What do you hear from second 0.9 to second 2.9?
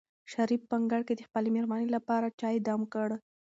کې د خپلې مېرمنې لپاره چای دم